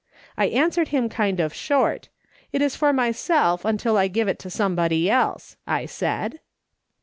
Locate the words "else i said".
5.11-6.39